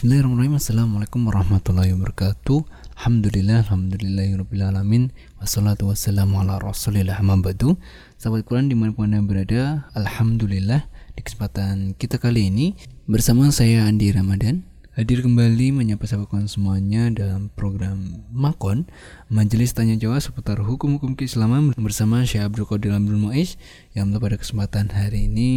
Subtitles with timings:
[0.00, 0.56] Bismillahirrahmanirrahim.
[0.56, 2.64] Assalamualaikum warahmatullahi wabarakatuh.
[2.96, 7.76] Alhamdulillah Alhamdulillahirrahmanirrahim Wassalatu wassalamu ala rasulillah Mabadu
[8.16, 10.88] Sahabat Quran di mana pun anda berada Alhamdulillah.
[10.88, 14.64] Di kesempatan kita kali ini Bersama saya Andi Ramadan
[14.96, 18.88] Hadir kembali menyapa sahabat Quran semuanya Dalam program Makon
[19.28, 23.60] Majelis Tanya Jawab seputar hukum-hukum keislaman Bersama Syekh Abdul Qadir Abdul Mu'iz
[23.92, 25.52] Yang pada kesempatan hari ini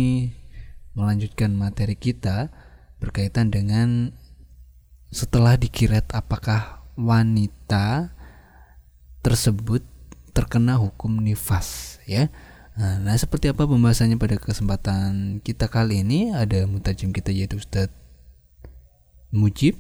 [0.99, 2.51] Melanjutkan materi kita
[2.99, 4.19] Berkaitan dengan
[5.13, 8.11] setelah dikiret apakah wanita
[9.21, 9.85] tersebut
[10.33, 12.33] terkena hukum nifas ya
[12.73, 17.93] nah seperti apa pembahasannya pada kesempatan kita kali ini ada mutajim kita yaitu Ustadz
[19.29, 19.77] Mujib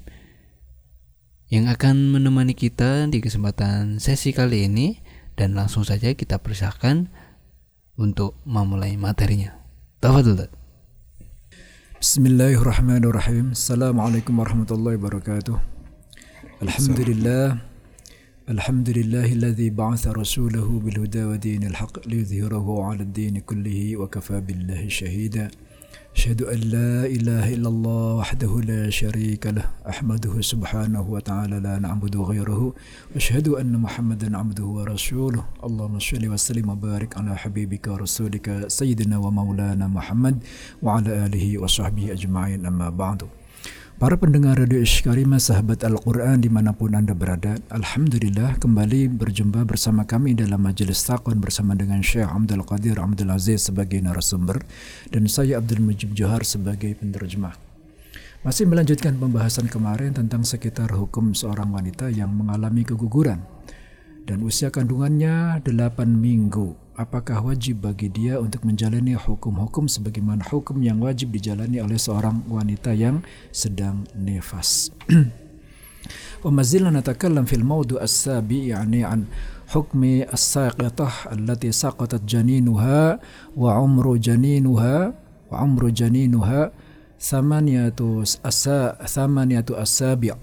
[1.49, 5.01] yang akan menemani kita di kesempatan sesi kali ini
[5.37, 7.13] dan langsung saja kita persilakan
[7.93, 9.53] untuk memulai materinya.
[10.01, 10.62] Tafadhol.
[12.03, 15.55] بسم الله الرحمن الرحيم السلام عليكم ورحمة الله وبركاته
[16.61, 17.57] الحمد لله
[18.49, 25.47] الحمد لله الذي بعث رسوله بالهدى ودين الحق ليظهره على الدين كله وكفى بالله شهيدا
[26.13, 32.17] أشهد أن لا إله إلا الله وحده لا شريك له أحمده سبحانه وتعالى لا نعبد
[32.17, 32.73] غيره
[33.13, 35.43] وأشهد أن محمدا عبده ورسوله.
[35.63, 40.35] اللهم صل وسلم وبارك على حبيبك ورسولك سيدنا ومولانا محمد
[40.85, 42.65] وعلى آله وصحبه أجمعين.
[42.65, 43.23] أما بعد
[44.01, 50.01] Para pendengar Radio Ishkarima sahabat Al-Quran di mana pun Anda berada Alhamdulillah kembali berjumpa bersama
[50.01, 54.65] kami dalam majelis takon bersama dengan Syekh Abdul Qadir Abdul Aziz sebagai narasumber
[55.13, 57.53] dan saya Abdul Mujib Johar sebagai penerjemah.
[58.41, 63.45] Masih melanjutkan pembahasan kemarin tentang sekitar hukum seorang wanita yang mengalami keguguran.
[64.25, 65.69] Dan usia kandungannya 8
[66.09, 72.42] minggu apakah wajib bagi dia untuk menjalani hukum-hukum sebagaimana hukum yang wajib dijalani oleh seorang
[72.50, 73.22] wanita yang
[73.54, 74.90] sedang nifas.
[76.44, 79.24] وما زلنا نتكلم في الموضوع السابع يعني عن
[79.68, 83.20] حكم الساقطة التي سقطت جنينها
[83.56, 85.14] وعمر جنينها
[85.50, 86.72] وعمر جنينها
[87.20, 87.98] ثمانية
[89.06, 90.36] ثمانية أسابيع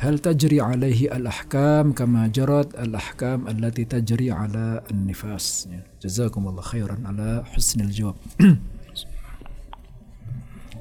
[0.00, 5.68] هل تجري عليه الأحكام كما جرت الأحكام التي تجري على النفاس؟
[6.02, 8.14] جزاكم الله خيرا على حسن الجواب.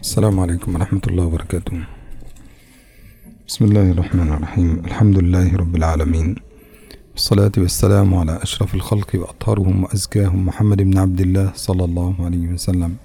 [0.01, 1.78] السلام عليكم ورحمة الله وبركاته.
[3.47, 4.85] بسم الله الرحمن الرحيم.
[4.85, 6.35] الحمد لله رب العالمين.
[7.11, 12.95] والصلاة والسلام على أشرف الخلق وأطهرهم وأزكاهم محمد بن عبد الله صلى الله عليه وسلم.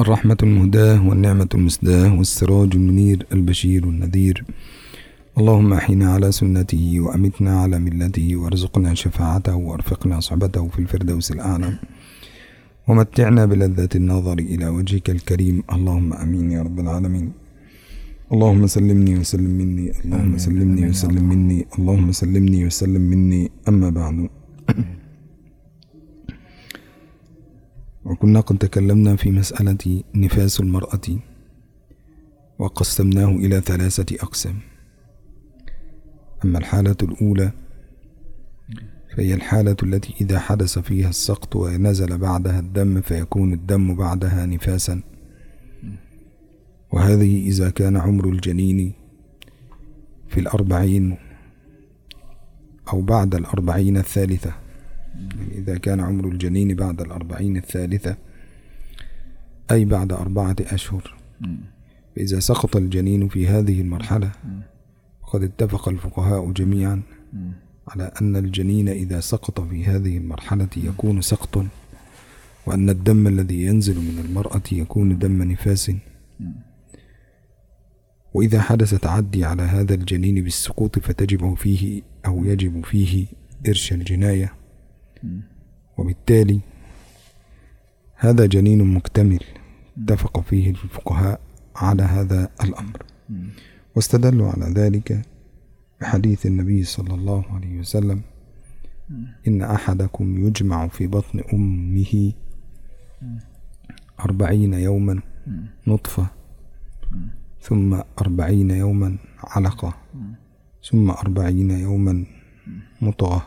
[0.00, 4.44] الرحمة المهداة والنعمة المسداة والسراج المنير البشير النذير.
[5.38, 11.78] اللهم أحينا على سنته وأمتنا على ملته وارزقنا شفاعته وأرفقنا صحبته في الفردوس الأعلى.
[12.88, 15.62] ومتعنا بلذة النظر إلى وجهك الكريم.
[15.72, 17.32] اللهم أمين يا رب العالمين.
[18.32, 19.92] اللهم سلمني وسلم مني.
[20.04, 21.66] اللهم سلمني وسلم مني.
[21.78, 23.50] اللهم سلمني وسلم مني.
[23.68, 24.41] أما بعد.
[28.04, 31.18] وكنا قد تكلمنا في مسألة نفاس المرأة
[32.58, 34.58] وقسمناه إلى ثلاثة أقسام.
[36.44, 37.52] أما الحالة الأولى
[39.16, 45.02] فهي الحالة التي إذا حدث فيها السقط ونزل بعدها الدم فيكون الدم بعدها نفاسا.
[46.92, 48.92] وهذه إذا كان عمر الجنين
[50.28, 51.16] في الأربعين
[52.92, 54.61] أو بعد الأربعين الثالثة.
[55.54, 58.16] إذا كان عمر الجنين بعد الأربعين الثالثة
[59.70, 61.14] أي بعد أربعة أشهر.
[62.16, 64.32] فإذا سقط الجنين في هذه المرحلة
[65.22, 67.02] وقد اتفق الفقهاء جميعا
[67.88, 71.64] على أن الجنين إذا سقط في هذه المرحلة يكون سقط
[72.66, 75.92] وأن الدم الذي ينزل من المرأة يكون دم نفاس.
[78.34, 83.26] وإذا حدث تعدي على هذا الجنين بالسقوط فتجب فيه أو يجب فيه
[83.68, 84.52] إرش الجناية.
[85.98, 86.60] وبالتالي
[88.16, 89.40] هذا جنين مكتمل
[89.98, 91.40] اتفق فيه الفقهاء
[91.76, 93.02] على هذا الأمر.
[93.96, 95.22] واستدلوا على ذلك
[96.00, 98.20] بحديث النبي صلى الله عليه وسلم
[99.48, 102.32] إن أحدكم يجمع في بطن أمه
[104.20, 105.20] أربعين يوما
[105.86, 106.26] نطفة
[107.60, 109.94] ثم أربعين يوما علقة
[110.90, 112.24] ثم أربعين يوما
[113.02, 113.46] مطغة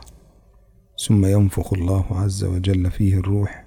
[0.97, 3.65] ثم ينفخ الله عز وجل فيه الروح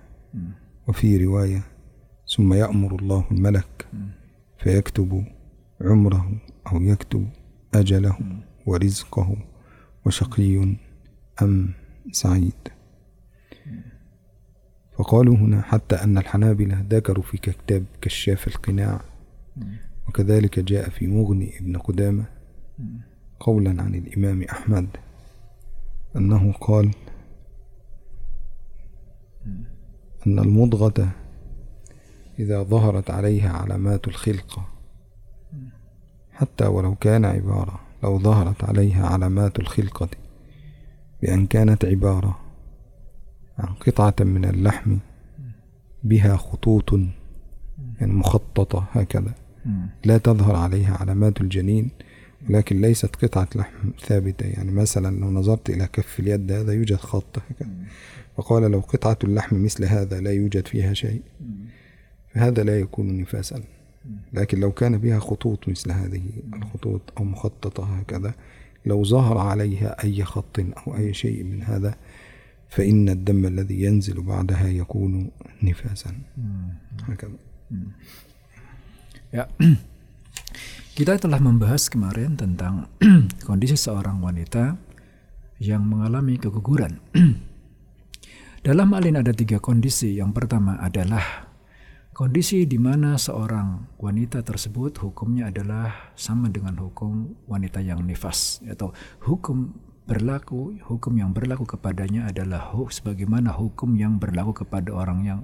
[0.88, 1.62] وفي رواية
[2.36, 3.86] ثم يأمر الله الملك
[4.58, 5.24] فيكتب
[5.80, 6.32] عمره
[6.72, 7.28] أو يكتب
[7.74, 8.18] أجله
[8.66, 9.36] ورزقه
[10.06, 10.76] وشقي
[11.42, 11.70] أم
[12.12, 12.52] سعيد.
[14.98, 19.00] فقالوا هنا حتى أن الحنابلة ذكروا في كتاب كشاف القناع
[20.08, 22.24] وكذلك جاء في مغني ابن قدامة
[23.40, 24.86] قولا عن الإمام أحمد
[26.16, 26.90] أنه قال
[30.26, 31.10] أن المضغة
[32.38, 34.68] إذا ظهرت عليها علامات الخلقة
[36.32, 40.08] حتى ولو كان عبارة لو ظهرت عليها علامات الخلقة
[41.22, 42.38] بأن كانت عبارة
[43.58, 44.96] عن قطعة من اللحم
[46.04, 46.92] بها خطوط
[48.00, 49.34] يعني مخططة هكذا.
[50.04, 51.90] لا تظهر عليها علامات الجنين.
[52.48, 54.46] ولكن ليست قطعة لحم ثابتة.
[54.46, 57.38] يعني مثلا لو نظرت إلى كف اليد هذا يوجد خط.
[57.50, 57.70] هكذا
[58.36, 61.22] فقال لو قطعة اللحم مثل هذا لا يوجد فيها شيء
[62.34, 63.62] فهذا لا يكون نفاسا.
[64.32, 66.22] لكن لو كان بها خطوط مثل هذه
[66.54, 68.34] الخطوط أو مخططة هكذا
[68.86, 71.94] لو ظهر عليها أي خط أو أي شيء من هذا
[72.68, 75.30] فإن الدم الذي ينزل بعدها يكون
[75.62, 76.14] نفاسا.
[77.02, 77.38] هكذا.
[80.98, 82.90] Kita telah membahas kemarin tentang
[83.46, 84.74] kondisi seorang wanita
[85.62, 86.98] yang mengalami keguguran.
[88.66, 90.18] Dalam hal ini ada tiga kondisi.
[90.18, 91.22] Yang pertama adalah
[92.10, 98.90] kondisi di mana seorang wanita tersebut hukumnya adalah sama dengan hukum wanita yang nifas atau
[99.22, 105.40] hukum berlaku hukum yang berlaku kepadanya adalah hu, sebagaimana hukum yang berlaku kepada orang yang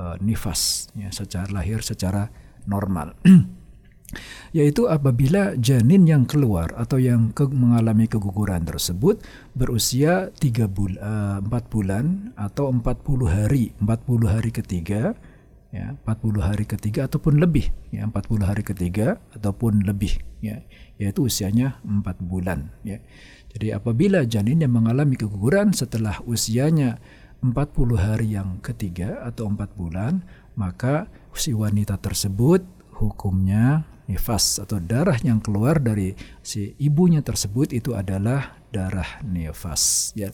[0.00, 2.32] uh, nifas ya secara lahir secara
[2.64, 3.12] normal
[4.50, 9.22] yaitu apabila janin yang keluar atau yang ke, mengalami keguguran tersebut
[9.54, 15.14] berusia 3 bul, uh, 4 bulan atau 40 hari 40 hari ketiga
[15.70, 20.66] ya 40 hari ketiga ataupun lebih ya 40 hari ketiga ataupun lebih ya
[20.98, 22.98] yaitu usianya 4 bulan ya.
[23.50, 27.02] Jadi apabila janin yang mengalami keguguran setelah usianya
[27.42, 27.54] 40
[27.98, 30.26] hari yang ketiga atau 4 bulan
[30.58, 36.12] maka si wanita tersebut hukumnya nifas atau darah yang keluar dari
[36.44, 40.28] si ibunya tersebut itu adalah darah nifas ya.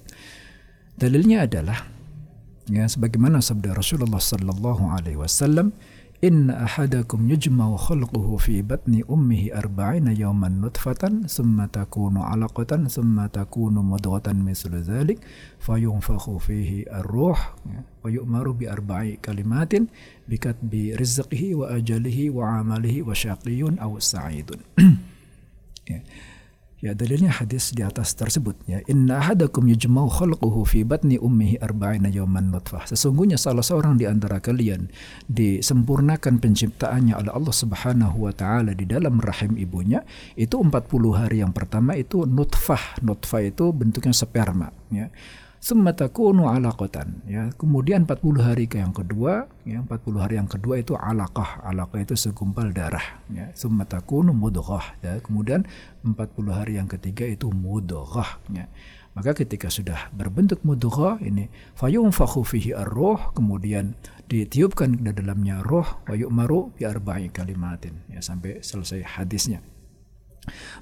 [0.97, 1.87] Dalilnya adalah
[2.67, 5.71] ya sebagaimana sabda Rasulullah sallallahu alaihi wasallam
[6.25, 13.75] إن أحدكم يجمع خلقه في بطن أمه أربعين يوما نطفة ثم تكون علقة ثم تكون
[13.75, 15.19] مضغة مثل ذلك
[15.61, 17.55] فينفخ فيه الروح
[18.05, 19.73] ويؤمر بأربع كلمات
[20.29, 24.51] بكتب رزقه وأجله وعمله وشقي أو سعيد.
[26.85, 28.85] Ya dalilnya hadis di atas tersebut ya.
[28.85, 32.85] Inna ahadakum yujma'u khalquhu fi batni ummihi arba'ina yawman nutfah.
[32.85, 34.93] Sesungguhnya salah seorang di antara kalian
[35.25, 40.05] disempurnakan penciptaannya oleh Allah Subhanahu wa taala di dalam rahim ibunya
[40.37, 40.77] itu 40
[41.17, 43.01] hari yang pertama itu nutfah.
[43.01, 45.09] Nutfah itu bentuknya sperma ya
[45.67, 47.27] summa takunu alaqatan.
[47.27, 51.67] Ya kemudian 40 hari ke yang kedua ya 40 hari yang kedua itu alaqah.
[51.67, 53.03] Alaqah itu segumpal darah.
[53.35, 54.95] Ya summa takunu mudghah.
[55.03, 55.67] Ya kemudian
[56.07, 56.15] 40
[56.55, 58.39] hari yang ketiga itu mudghah.
[58.55, 58.71] Ya
[59.19, 63.99] maka ketika sudah berbentuk mudghah ini fayunfakhu fihi ar-ruh kemudian
[64.31, 68.07] ditiupkan ke dalamnya roh wa yu'maru bi arba'i kalimatin.
[68.07, 69.67] Ya sampai selesai hadisnya.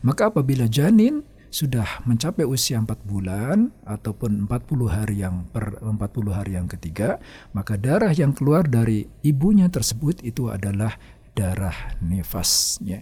[0.04, 5.94] Maka apabila janin sudah mencapai usia 4 bulan ataupun 40 hari yang per 40
[6.34, 7.22] hari yang ketiga,
[7.54, 10.98] maka darah yang keluar dari ibunya tersebut itu adalah
[11.38, 12.98] darah nifas ya.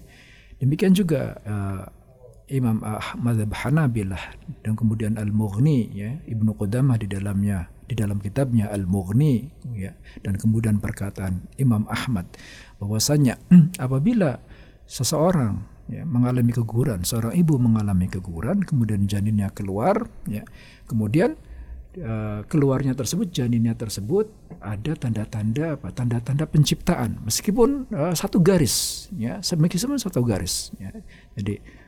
[0.60, 1.88] Demikian juga uh,
[2.52, 4.21] Imam Ahmad Hanabilah
[4.61, 9.49] dan kemudian Al-Mughni ya, Ibnu Qudamah di dalamnya di dalam kitabnya Al-Mughni
[9.80, 12.28] ya dan kemudian perkataan Imam Ahmad
[12.76, 13.40] bahwasanya
[13.85, 14.44] apabila
[14.85, 20.46] seseorang ya, mengalami keguguran, seorang ibu mengalami keguguran, kemudian janinnya keluar, ya,
[20.86, 21.34] kemudian
[21.98, 24.30] uh, keluarnya tersebut, janinnya tersebut
[24.62, 25.90] ada tanda-tanda apa?
[25.90, 30.92] Tanda-tanda penciptaan, meskipun uh, satu garis, ya, meskipun satu garis, ya.
[31.34, 31.82] Jadi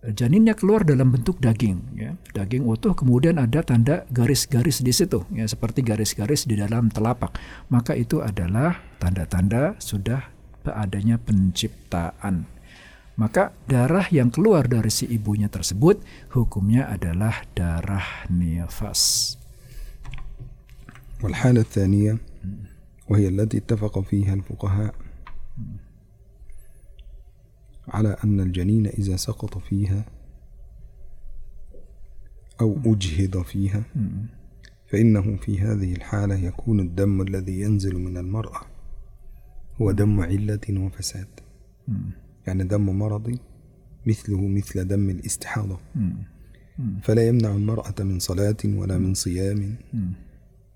[0.00, 5.44] janinnya keluar dalam bentuk daging, ya, daging utuh, kemudian ada tanda garis-garis di situ, ya,
[5.44, 7.36] seperti garis-garis di dalam telapak,
[7.68, 12.44] maka itu adalah tanda-tanda sudah adanya penciptaan
[13.18, 16.02] maka darah yang keluar dari si ibunya tersebut
[16.34, 19.36] hukumnya adalah darah nifas.
[21.20, 22.16] والحالة الثانية
[23.08, 24.94] وهي التي اتفق فيها الفقهاء
[27.88, 30.04] على أن الجنين إذا سقط فيها
[32.60, 33.82] أو أجهض فيها
[34.88, 38.60] فإنه في هذه الحالة يكون الدم الذي ينزل من المرأة
[39.80, 41.28] هو دم علة وفساد
[42.50, 43.38] يعني دم مرضي
[44.06, 45.78] مثله مثل دم الاستحاضة.
[47.02, 49.74] فلا يمنع المرأة من صلاة ولا من صيام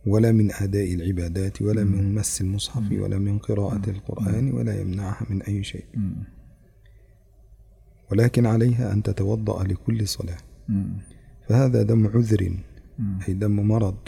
[0.07, 5.43] ولا من أداء العبادات ولا من مس المصحف ولا من قراءة القرآن ولا يمنعها من
[5.43, 5.85] أي شيء.
[8.11, 10.38] ولكن عليها أن تتوضأ لكل صلاة.
[11.49, 12.59] فهذا دم عذر
[13.28, 13.99] أي دم مرض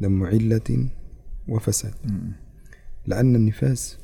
[0.00, 0.88] دم علة
[1.48, 1.94] وفساد.
[3.06, 3.98] لأن النفاس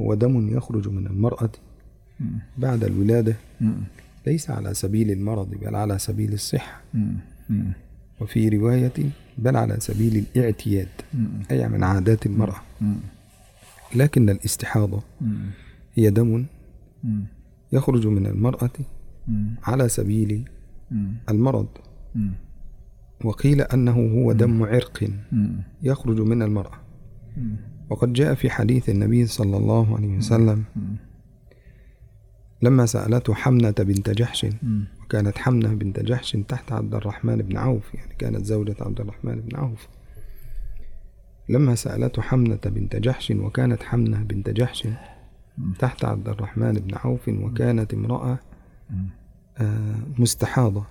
[0.00, 1.50] هو دم يخرج من المرأة
[2.58, 3.36] بعد الولادة.
[4.26, 6.80] ليس على سبيل المرض بل على سبيل الصحة.
[8.20, 8.92] وفي رواية
[9.38, 10.88] بل على سبيل الاعتياد
[11.50, 12.60] أي من عادات المرأة.
[13.94, 15.02] لكن الاستحاضة
[15.94, 16.44] هي دم
[17.72, 18.70] يخرج من المرأة
[19.64, 20.44] على سبيل
[21.28, 21.68] المرض.
[23.24, 25.10] وقيل أنه هو دم عرق
[25.82, 26.78] يخرج من المرأة.
[27.90, 30.64] وقد جاء في حديث النبي صلى الله عليه وسلم
[32.62, 34.46] لما سألته حمنة بنت جحش
[35.04, 39.56] وكانت حمنة بنت جحش تحت عبد الرحمن بن عوف يعني كانت زوجة عبد الرحمن بن
[39.56, 39.88] عوف.
[41.48, 44.88] لما سألته حمنة بنت جحش وكانت حمنة بنت جحش
[45.78, 48.38] تحت عبد الرحمن بن عوف وكانت امرأة
[49.58, 50.84] آه، مستحاضة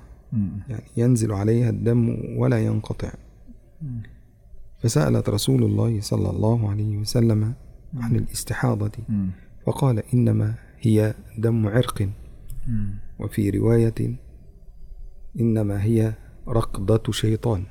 [0.69, 3.11] يعني ينزل عليها الدم ولا ينقطع.
[4.85, 7.53] فسألت رسول الله صلى الله عليه وسلم
[7.97, 8.91] عن الاستحاضة.
[9.65, 12.09] فقال إنما هي دم عرق.
[13.19, 14.15] وفي رواية
[15.39, 16.13] إنما هي
[16.47, 17.63] ركضة شيطان.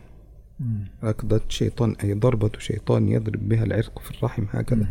[1.04, 4.88] ركضة شيطان أي ضربة شيطان يضرب بها العرق في الرحم هكذا.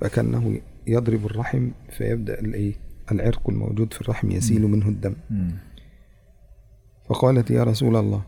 [0.00, 2.74] فكأنه يضرب الرحم فيبدأ الإيه؟
[3.12, 5.14] العرق الموجود في الرحم يسيل منه الدم.
[7.08, 8.22] فقالت يا رسول الله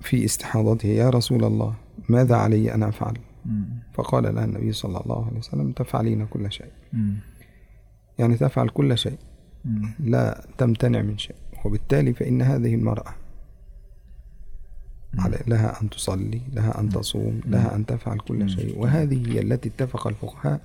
[0.00, 1.74] في استحاضته يا رسول الله
[2.08, 3.14] ماذا علي أن أفعل؟
[3.94, 6.70] فقال لها النبي صلى الله عليه وسلم تفعلين كل شيء.
[8.18, 9.18] يعني تفعل كل شيء
[10.00, 11.36] لا تمتنع من شيء.
[11.64, 13.14] وبالتالي فإن هذه المرأة
[15.46, 18.78] لها أن تصلي لها أن تصوم لها أن تفعل كل شيء.
[18.78, 20.60] وهذه هي التي اتفق الفقهاء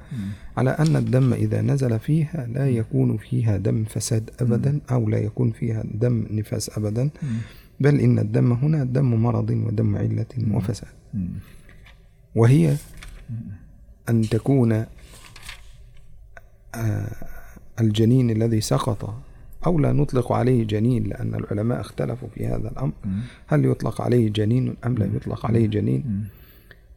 [0.58, 5.52] على أن الدم إذا نزل فيها لا يكون فيها دم فساد أبدا أو لا يكون
[5.52, 7.10] فيها دم نفاس أبدا.
[7.84, 10.94] بل إن الدم هنا دم مرض ودم علة وفساد.
[12.36, 12.76] وهي
[14.10, 14.72] أن تكون
[16.76, 17.16] آه،
[17.80, 19.14] الجنين الذي سقط
[19.66, 22.94] أو لا نطلق عليه جنين لأن العلماء اختلفوا في هذا الأمر.
[23.48, 26.04] هل يطلق عليه جنين أم لا يطلق عليه جنين؟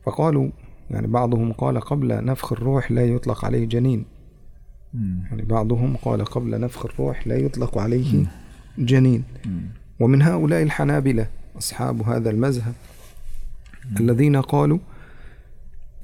[0.04, 0.50] فقالوا
[0.90, 4.04] يعني بعضهم قال قبل نفخ الروح لا يطلق عليه جنين.
[5.30, 8.26] يعني بعضهم قال قبل نفخ الروح لا يطلق عليه
[8.78, 9.22] جنين.
[10.00, 11.26] ومن هؤلاء الحنابلة
[11.58, 12.74] أصحاب هذا المذهب
[14.00, 14.78] الذين قالوا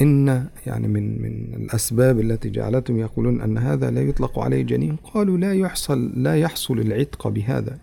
[0.01, 5.39] إن يعني من من الأسباب التي جعلتهم يقولون أن هذا لا يطلق عليه جنين قالوا
[5.39, 7.79] لا يحصل لا يحصل العتق بهذا.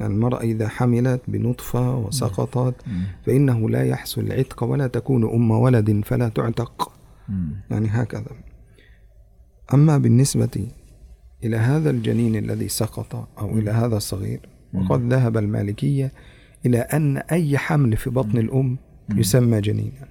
[0.00, 2.74] يعني المرأة إذا حملت بنطفة وسقطت
[3.26, 6.92] فإنه لا يحصل العتق ولا تكون أم ولد فلا تعتق.
[7.70, 8.30] يعني هكذا.
[9.74, 10.66] أما بالنسبة
[11.44, 14.40] إلى هذا الجنين الذي سقط أو إلى هذا الصغير
[14.74, 16.12] وقد ذهب المالكية
[16.66, 18.78] إلى أن أي حمل في بطن الأم
[19.14, 20.08] يسمى جنينا.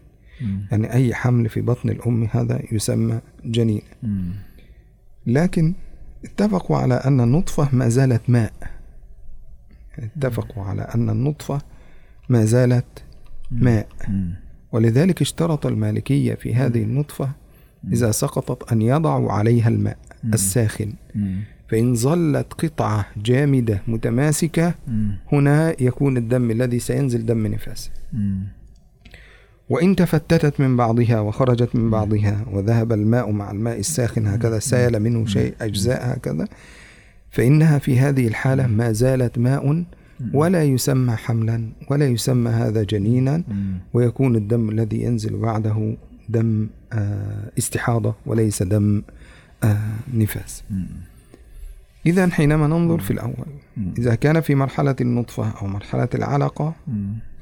[0.71, 3.81] يعني أي حمل في بطن الأم هذا يسمى جنين
[5.27, 5.74] لكن
[6.25, 8.53] اتفقوا على أن النطفة ما زالت ماء.
[10.00, 11.62] اتفقوا على أن النطفة
[12.29, 13.03] ما زالت
[13.51, 13.88] ماء.
[14.71, 17.29] ولذلك اشترط المالكية في هذه النطفة
[17.93, 19.97] إذا سقطت أن يضعوا عليها الماء
[20.33, 20.93] الساخن.
[21.67, 24.74] فإن ظلت قطعة جامدة متماسكة
[25.31, 27.91] هنا يكون الدم الذي سينزل دم نفاس.
[29.69, 35.25] وإن تفتتت من بعضها وخرجت من بعضها وذهب الماء مع الماء الساخن هكذا سال منه
[35.25, 36.48] شيء أجزاء هكذا.
[37.29, 39.84] فإنها في هذه الحالة ما زالت ماء
[40.34, 43.43] ولا يسمى حملا ولا يسمى هذا جنينا.
[43.93, 45.98] ويكون الدم الذي ينزل بعده
[46.29, 49.01] دم آه، استحاضة وليس دم
[49.63, 49.77] آه،
[50.13, 50.63] نفاس.
[52.05, 53.47] إذا حينما ننظر في الأول
[53.97, 56.74] إذا كان في مرحلة النطفة أو مرحلة العلقة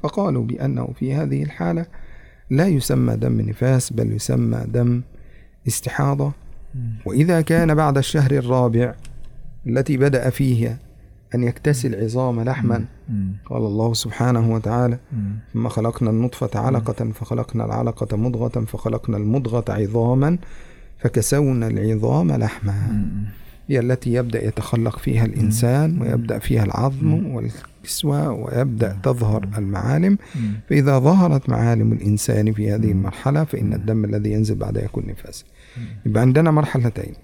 [0.02, 1.86] فقالوا بأنه في هذه الحالة
[2.50, 5.02] لا يسمى دم نفاس بل يسمى دم
[5.68, 6.32] استحاضة.
[7.06, 8.94] وإذا كان بعد الشهر الرابع
[9.66, 10.78] التي بدأ فيها
[11.34, 12.84] أن يكتسي العظام لحما
[13.46, 14.98] قال الله سبحانه وتعالى
[15.54, 20.38] ثم خلقنا النطفة علقة فخلقنا العلقة مضغة فخلقنا المضغة عظاما
[20.98, 22.72] فكسونا العظام لحما.
[23.68, 30.18] هي التي يبدأ يتخلق فيها الإنسان ويبدأ فيها العظم والكسوة ويبدأ تظهر المعالم.
[30.68, 35.44] فإذا ظهرت معالم الإنسان في هذه المرحلة فإن الدم الذي ينزل بعدها يكون نفاسا
[36.06, 37.14] يبقى عندنا مرحلتين.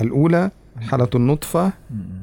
[0.00, 1.72] الأولى مرحلة النطفة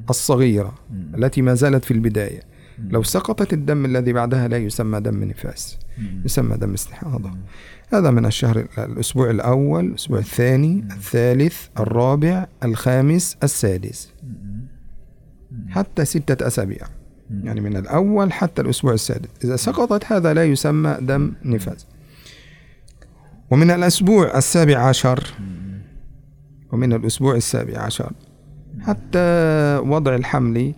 [0.10, 0.74] الصغيرة
[1.15, 2.55] التي ما زالت في البداية.
[2.79, 5.77] لو سقطت الدم الذي بعدها لا يسمى دم نفاس
[6.25, 7.32] يسمى دم استحاضة.
[7.94, 14.13] هذا من الشهر الأسبوع الأول الأسبوع الثاني الثالث الرابع الخامس السادس.
[15.70, 16.88] حتى ستة أسابيع.
[17.44, 19.29] يعني من الأول حتى الأسبوع السادس.
[19.44, 21.88] إذا سقطت هذا لا يسمى دم نفاس.
[23.51, 25.34] ومن الأسبوع السابع عشر
[26.72, 28.12] ومن الأسبوع السابع عشر
[28.82, 29.20] حتى
[29.77, 30.74] وضع الحمل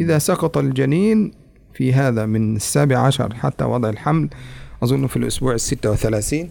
[0.00, 1.32] إذا سقط الجنين
[1.74, 4.28] في هذا من السابع عشر حتى وضع الحمل
[4.82, 6.50] أظن في الأسبوع الستة وثلاثين.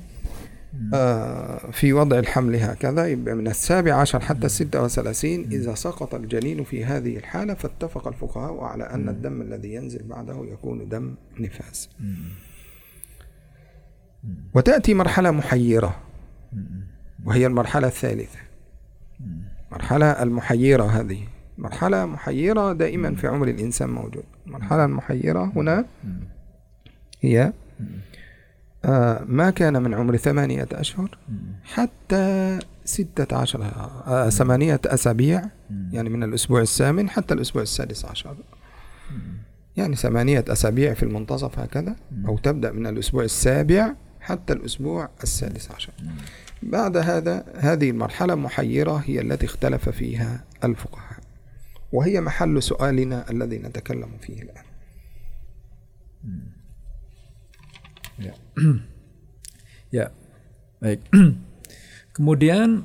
[0.93, 5.51] آه في وضع الحمل هكذا يبقى من السابع عشر حتى الستة وثلاثين.
[5.51, 10.89] إذا سقط الجنين في هذه الحالة فاتفق الفقهاء على أن الدم الذي ينزل بعده يكون
[10.89, 11.89] دم نفاس.
[14.53, 15.95] وتأتي مرحلة محيرة.
[17.25, 18.39] وهي المرحلة الثالثة.
[19.71, 21.23] مرحلة المحيرة هذه.
[21.57, 24.23] مرحلة محيرة دائما في عمر الإنسان موجود.
[24.47, 25.85] المرحلة المحيرة هنا
[27.21, 27.53] هي
[28.85, 31.17] آه ما كان من عمر ثمانية أشهر
[31.63, 35.43] حتى ستة عشر آه ثمانية أسابيع
[35.91, 38.35] يعني من الأسبوع الثامن حتى الأسبوع السادس عشر.
[39.77, 41.95] يعني ثمانية أسابيع في المنتصف هكذا
[42.27, 45.93] أو تبدأ من الأسبوع السابع حتى الأسبوع السادس عشر.
[46.63, 51.12] بعد هذا هذه المرحلة محيرة هي التي اختلف فيها الفقهاء.
[51.92, 54.66] وهي محل سؤالنا الذي نتكلم فيه الآن
[58.18, 58.34] Ya.
[59.94, 60.06] ya.
[60.82, 61.06] Baik.
[62.18, 62.82] Kemudian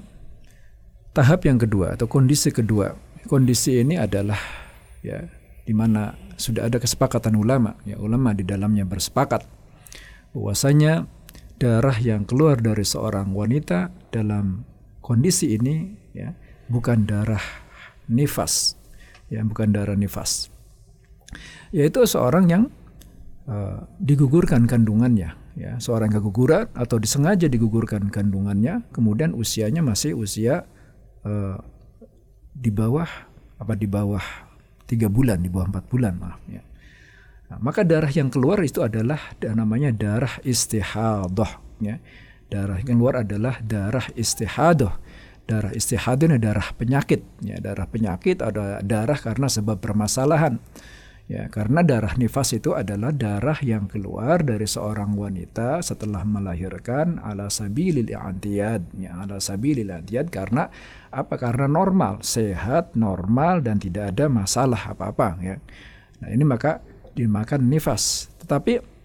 [1.18, 2.94] tahap yang kedua atau kondisi kedua.
[3.26, 4.38] Kondisi ini adalah
[5.02, 5.26] ya
[5.66, 9.48] di mana sudah ada kesepakatan ulama, ya ulama di dalamnya bersepakat
[10.38, 11.10] bahwasanya
[11.58, 14.68] darah yang keluar dari seorang wanita dalam
[15.00, 16.36] kondisi ini ya
[16.70, 17.42] bukan darah
[18.12, 18.76] nifas,
[19.29, 20.53] ya bukan darah nifas.
[21.73, 22.65] Yaitu seorang yang
[23.49, 25.71] uh, digugurkan kandungannya ya.
[25.81, 30.65] Seorang keguguran atau disengaja digugurkan kandungannya kemudian usianya masih usia
[31.25, 31.57] uh,
[32.53, 33.09] di bawah
[33.59, 34.23] apa di bawah
[34.89, 36.65] tiga bulan di bawah empat bulan maaf ya.
[37.49, 41.97] Nah, maka darah yang keluar itu adalah namanya darah istihadah ya.
[42.49, 44.97] Darah yang keluar adalah darah istihadah
[45.49, 50.61] darah istihadah darah penyakit ya darah penyakit ada darah karena sebab permasalahan
[51.29, 57.53] Ya, karena darah nifas itu adalah darah yang keluar dari seorang wanita setelah melahirkan ala
[57.53, 60.73] sabilil i'tiyad, ya, ala sabilil i'tiyad karena
[61.13, 61.37] apa?
[61.37, 65.61] Karena normal, sehat, normal dan tidak ada masalah apa-apa ya.
[66.25, 66.81] Nah, ini maka
[67.13, 68.33] dimakan nifas.
[68.41, 68.98] Tetapi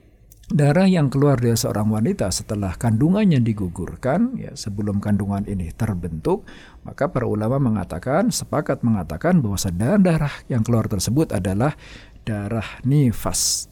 [0.54, 6.46] darah yang keluar dari seorang wanita setelah kandungannya digugurkan ya sebelum kandungan ini terbentuk
[6.86, 9.58] maka para ulama mengatakan sepakat mengatakan bahwa
[9.98, 11.74] darah yang keluar tersebut adalah
[12.22, 13.68] darah nifas.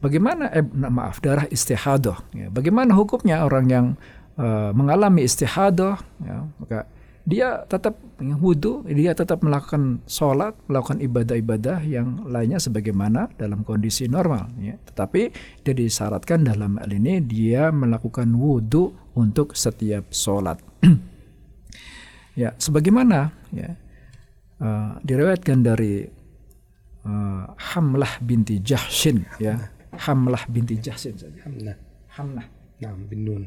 [0.00, 2.48] Bagaimana eh, maaf darah istihadah ya.
[2.48, 3.86] Bagaimana hukumnya orang yang
[4.36, 6.84] uh, mengalami istihadah ya, maka
[7.24, 14.52] dia tetap wudhu, dia tetap melakukan sholat, melakukan ibadah-ibadah yang lainnya sebagaimana dalam kondisi normal.
[14.60, 14.76] Ya.
[14.76, 15.32] Tetapi
[15.64, 20.60] dia disyaratkan dalam hal ini dia melakukan wudhu untuk setiap sholat.
[22.40, 23.72] ya, sebagaimana ya,
[24.60, 26.04] uh, diriwayatkan dari
[27.08, 29.72] uh, Hamlah binti Jahshin ya.
[29.96, 31.40] Hamlah binti Jahshin saja.
[31.48, 31.76] Hamnah.
[32.20, 32.46] Hamnah.
[32.84, 33.42] Nah, bin nun.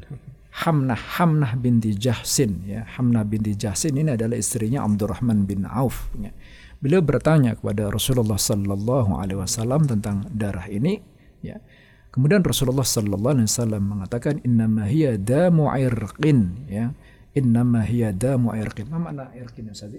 [0.64, 2.82] Hamnah Hamnah binti Jahsin ya.
[2.98, 6.34] Hamnah binti Jahsin ini adalah istrinya Abdurrahman bin Auf ya.
[6.82, 10.98] beliau bertanya kepada Rasulullah Sallallahu Alaihi Wasallam tentang darah ini
[11.42, 11.62] ya.
[12.10, 16.90] Kemudian Rasulullah Sallallahu Alaihi Wasallam mengatakan innamahiyya damu irqin ya.
[17.38, 18.90] Innamahiyya damu irqin.
[18.90, 19.94] Apa makna irqin ya Ustaz?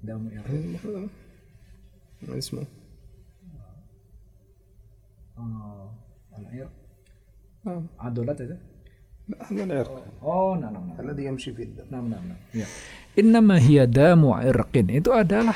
[0.00, 0.80] Damu irqin.
[5.36, 5.92] Oh
[6.36, 6.72] al-irq
[8.00, 8.44] adolat ah.
[8.46, 8.56] itu?
[9.31, 10.99] عضلات ده لا هذا العرق oh nah, nah, nah.
[10.99, 12.37] الذي يمشي في الدم Nah, nah, nah.
[12.53, 12.67] Ya.
[13.19, 14.87] Innama hiya damu irqin.
[14.87, 15.55] Itu adalah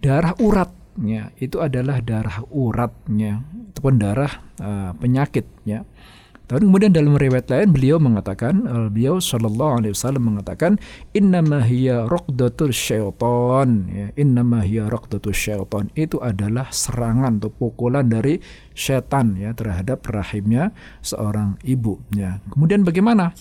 [0.00, 1.28] darah uratnya.
[1.36, 3.44] Itu adalah darah uratnya.
[3.72, 4.32] Ataupun darah
[4.64, 5.84] uh, penyakitnya.
[6.51, 10.75] dan kemudian dalam riwayat lain beliau mengatakan, uh, beliau Shallallahu Alaihi Wasallam mengatakan,
[11.15, 12.03] Innama hiya
[12.75, 13.87] syaitan.
[13.87, 14.91] Ya, Innama hiya
[15.31, 15.87] syaitan.
[15.95, 18.43] Itu adalah serangan atau pukulan dari
[18.75, 22.03] setan ya terhadap rahimnya seorang ibu.
[22.19, 22.43] Ya.
[22.51, 23.31] Kemudian bagaimana?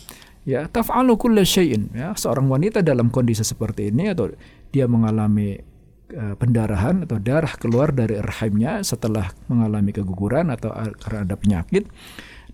[0.46, 1.90] Ya, taf'alu kulla syai'in.
[1.90, 4.30] Ya, seorang wanita dalam kondisi seperti ini atau
[4.70, 5.58] dia mengalami
[6.14, 10.70] uh, pendarahan atau darah keluar dari rahimnya setelah mengalami keguguran atau
[11.02, 11.90] karena ada penyakit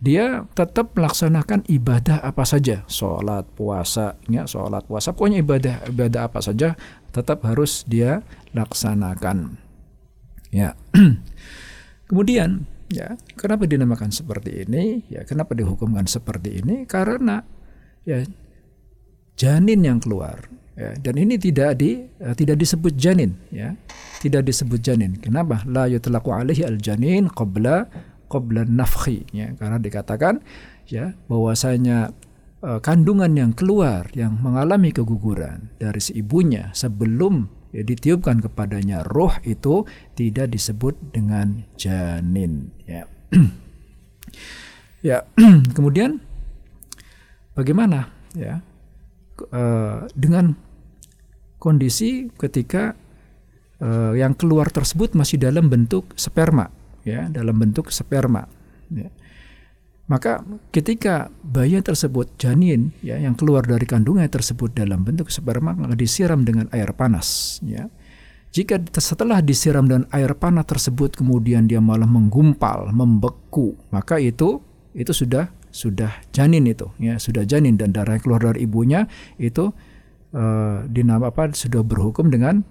[0.01, 6.41] dia tetap melaksanakan ibadah apa saja, sholat, puasa, ya, sholat, puasa, pokoknya ibadah ibadah apa
[6.45, 6.77] saja
[7.13, 8.21] tetap harus dia
[8.53, 9.57] laksanakan.
[10.53, 10.77] Ya.
[12.11, 15.05] kemudian ya kenapa dinamakan seperti ini?
[15.11, 16.85] Ya kenapa dihukumkan seperti ini?
[16.85, 17.43] Karena
[18.07, 18.23] ya
[19.37, 20.49] janin yang keluar.
[20.77, 23.73] Ya, dan ini tidak di uh, tidak disebut janin ya.
[24.21, 25.17] Tidak disebut janin.
[25.17, 25.65] Kenapa?
[25.65, 27.89] La yutlaqu alaihi al janin qabla
[28.29, 29.53] qabla nafkhi ya.
[29.59, 30.43] Karena dikatakan
[30.87, 32.15] ya bahwasanya
[32.63, 39.35] uh, kandungan yang keluar yang mengalami keguguran dari si ibunya sebelum ya, ditiupkan kepadanya roh
[39.47, 39.87] itu
[40.19, 43.05] tidak disebut dengan janin ya.
[45.05, 45.23] Ya
[45.77, 46.19] kemudian
[47.55, 48.59] bagaimana ya
[49.55, 50.59] uh, dengan
[51.63, 52.99] kondisi ketika
[53.81, 56.73] uh, yang keluar tersebut masih dalam bentuk sperma
[57.07, 58.43] ya dalam bentuk sperma
[58.91, 59.07] ya.
[60.07, 60.39] Maka
[60.71, 66.43] ketika bayi tersebut janin ya yang keluar dari kandungan tersebut dalam bentuk sperma maka disiram
[66.43, 67.87] dengan air panas ya.
[68.55, 74.63] Jika setelah disiram dengan air panas tersebut kemudian dia malah menggumpal, membeku, maka itu
[74.97, 79.05] itu sudah sudah janin itu ya, sudah janin dan darah yang keluar dari ibunya
[79.37, 79.75] itu
[80.33, 82.65] uh, dinama apa sudah berhukum dengan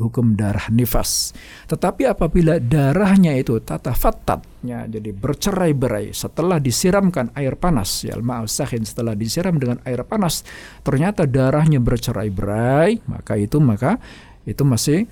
[0.00, 1.36] hukum darah nifas.
[1.68, 8.88] Tetapi apabila darahnya itu tata fatatnya jadi bercerai-berai setelah disiramkan air panas ya ma'al sahin
[8.88, 10.40] setelah disiram dengan air panas
[10.80, 14.00] ternyata darahnya bercerai-berai maka itu maka
[14.48, 15.04] itu masih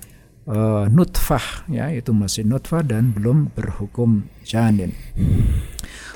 [0.49, 4.91] uh, nutfah ya itu masih nutfah dan belum berhukum janin.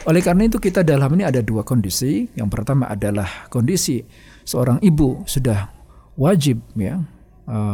[0.04, 2.28] Oleh karena itu kita dalam ini ada dua kondisi.
[2.36, 4.04] Yang pertama adalah kondisi
[4.44, 5.72] seorang ibu sudah
[6.20, 7.00] wajib ya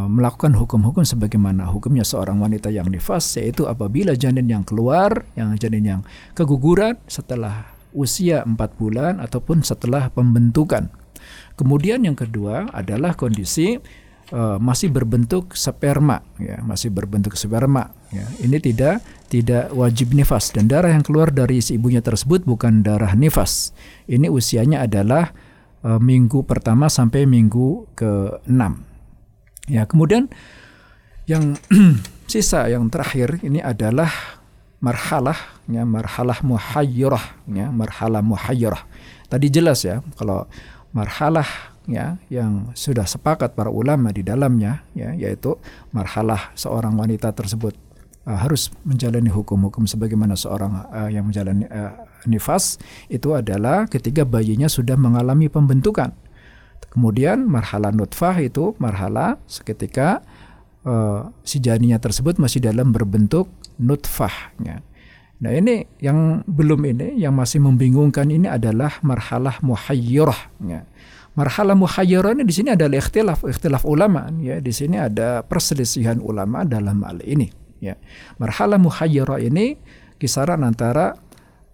[0.10, 5.86] melakukan hukum-hukum sebagaimana hukumnya seorang wanita yang nifas yaitu apabila janin yang keluar yang janin
[5.86, 6.02] yang
[6.34, 10.90] keguguran setelah usia 4 bulan ataupun setelah pembentukan.
[11.58, 13.76] Kemudian yang kedua adalah kondisi
[14.32, 18.26] uh, masih berbentuk sperma ya, masih berbentuk sperma ya.
[18.40, 23.14] Ini tidak tidak wajib nifas dan darah yang keluar dari si ibunya tersebut bukan darah
[23.14, 23.76] nifas.
[24.08, 25.36] Ini usianya adalah
[25.84, 28.89] uh, minggu pertama sampai minggu ke-6
[29.70, 30.28] Ya, kemudian
[31.30, 31.56] yang
[32.32, 34.10] sisa yang terakhir ini adalah
[34.82, 35.38] marhalah
[35.70, 38.82] ya marhalah muhayyirah ya marhalah muhayyirah.
[39.30, 40.50] Tadi jelas ya kalau
[40.90, 41.46] marhalah
[41.86, 45.58] ya yang sudah sepakat para ulama di dalamnya ya yaitu
[45.94, 47.78] marhalah seorang wanita tersebut
[48.30, 51.98] uh, harus menjalani hukum-hukum sebagaimana seorang uh, yang menjalani uh,
[52.30, 52.78] nifas
[53.10, 56.14] itu adalah ketika bayinya sudah mengalami pembentukan
[56.90, 60.26] Kemudian marhala nutfah itu marhala seketika
[60.88, 64.54] uh, si janinya tersebut masih dalam berbentuk nutfah.
[64.64, 64.82] Ya.
[65.40, 70.42] Nah ini yang belum ini, yang masih membingungkan ini adalah marhalah muhayyirah.
[70.68, 70.84] Ya.
[71.38, 74.28] Marhalah muhayyirah ini di sini adalah ikhtilaf, ikhtilaf ulama.
[74.42, 74.60] Ya.
[74.60, 77.48] Di sini ada perselisihan ulama dalam hal ini.
[77.80, 77.96] Ya.
[78.42, 79.80] Marhalah muhayyirah ini
[80.20, 81.16] kisaran antara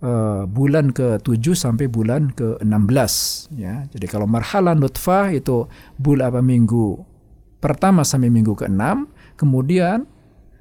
[0.05, 3.13] uh, bulan ke-7 sampai bulan ke-16
[3.57, 3.89] ya.
[3.89, 5.65] Jadi kalau marhala nutfah itu
[5.97, 7.01] bulan apa minggu
[7.57, 9.09] pertama sampai minggu ke-6,
[9.41, 10.05] kemudian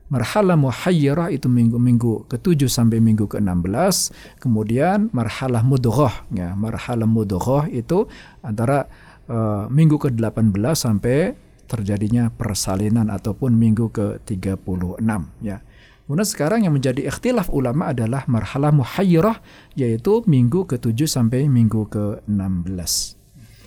[0.09, 6.57] marhala muhayyirah itu minggu-minggu ke-7 sampai minggu ke-16, kemudian marhalah mudghah ya.
[6.57, 8.09] Marhalah mudghah itu
[8.41, 8.89] antara
[9.29, 15.05] uh, minggu ke-18 sampai terjadinya persalinan ataupun minggu ke-36
[15.45, 15.61] ya.
[16.05, 19.41] Kemudian sekarang yang menjadi ikhtilaf ulama adalah marhalah muhayyirah
[19.73, 23.17] yaitu minggu ke-7 sampai minggu ke-16.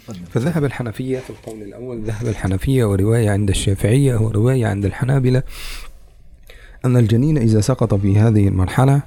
[0.08, 5.44] فذهب الحنفية في القول الأول ذهب الحنفية ورواية عند الشافعية ورواية عند الحنابلة
[6.86, 9.02] أن الجنين إذا سقط في هذه المرحلة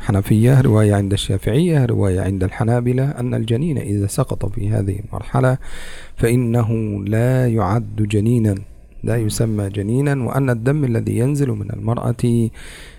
[0.00, 5.58] حنفية رواية عند الشافعية رواية عند الحنابلة أن الجنين إذا سقط في هذه المرحلة
[6.16, 6.68] فإنه
[7.04, 8.54] لا يعد جنينا
[9.02, 12.50] لا يسمى جنينا وأن الدم الذي ينزل من المرأة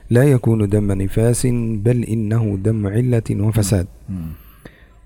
[0.09, 1.47] لا يكون دم نفاس
[1.85, 3.87] بل إنه دم علة وفساد.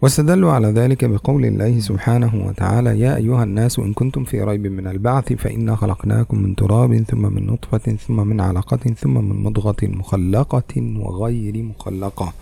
[0.02, 4.88] واستدلوا على ذلك بقول الله سبحانه وتعالى يا أيها الناس إن كنتم في ريب من
[4.88, 10.74] البعث فإنا خلقناكم من تراب ثم من نطفة ثم من علقة ثم من مضغة مخلقة
[11.00, 12.34] وغير مخلقة.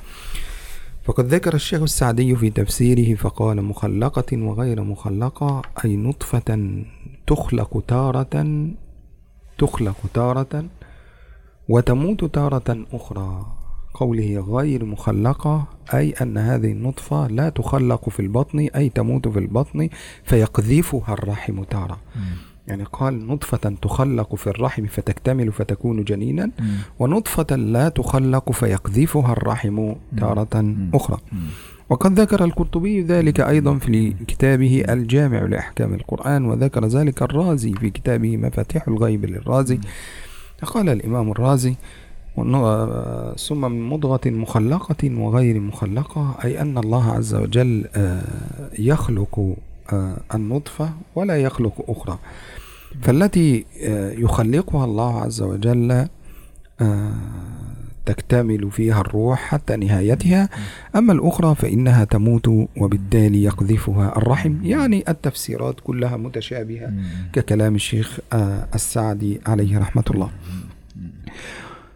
[1.04, 6.50] فقد ذكر الشيخ السعدي في تفسيره فقال مخلقة وغير مخلقة أي نطفة
[7.28, 8.68] تخلق تارة
[9.58, 10.66] تخلق تارة
[11.70, 13.46] وتموت تارة أخرى.
[13.94, 19.90] قوله غير مخلقة أي أن هذه النطفة لا تخلق في البطن أي تموت في البطن
[20.24, 21.98] فيقذفها الرحم تارة.
[22.68, 26.52] يعني قال نطفة تخلق في الرحم فتكتمل فتكون جنينا
[27.00, 31.18] ونطفة لا تخلق فيقذفها الرحم تارة أخرى.
[31.89, 38.38] وقد ذكر القرطبي ذلك أيضا في كتابه الجامع لأحكام القرآن وذكر ذلك الرازي في كتابه
[38.38, 39.80] مفاتيح الغيب للرازي.
[40.63, 41.76] قال الإمام الرازي
[43.38, 48.24] ثم من مضغة مخلقة وغير مخلقة أي أن الله عز وجل آه،
[48.80, 49.56] يخلق
[49.93, 52.19] آه، النطفة ولا يخلق أخرى.
[53.02, 56.08] فالتي آه، يخلقها الله عز وجل
[58.06, 60.50] تكتمل فيها الروح حتى نهايتها.
[60.96, 64.56] أما الأخرى فإنها تموت وبالتالي يقذفها الرحم.
[64.63, 66.94] يعني التفسيرات كلها متشابهة
[67.34, 70.30] ككلام الشيخ آه، السعدي عليه رحمة الله.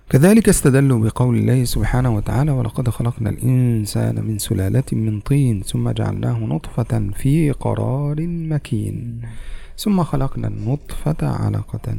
[0.10, 6.40] كذلك استدلوا بقول الله سبحانه وتعالى ولقد خلقنا الإنسان من سلالة من طين ثم جعلناه
[6.40, 9.22] نطفة في قرار مكين
[9.78, 11.96] ثم خلقنا النطفة علقة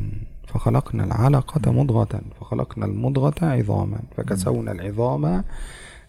[0.59, 5.45] فخلقنا العلقة مضغة فخلقنا المضغة عظاما فكسونا العظام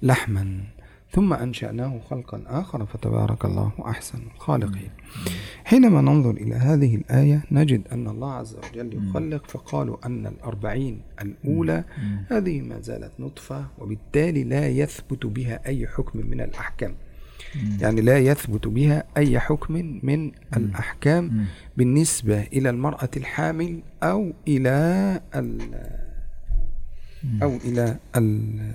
[0.02, 0.64] لحما
[1.12, 4.90] ثم أنشأناه خلقا آخر فتبارك الله أحسن الخالقين.
[5.66, 11.84] حينما ننظر إلى هذه الآية نجد أن الله عز وجل يخلق فقالوا أن الأربعين الأولى
[12.32, 16.96] هذه ما زالت نطفة وبالتالي لا يثبت بها أي حكم من الأحكام.
[17.82, 21.46] يعني لا يثبت بها أي حكم من الأحكام
[21.78, 25.22] بالنسبة إلى المرأة الحامل أو إلى
[27.44, 28.74] أو إلى ال-